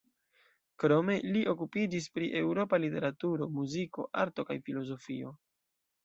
Krome 0.83 1.17
li 1.33 1.41
okupiĝis 1.51 2.07
pri 2.15 2.29
eŭropa 2.39 2.79
literaturo, 2.85 3.47
muziko, 3.59 4.07
arto 4.23 4.47
kaj 4.47 4.57
filozofio. 4.71 5.35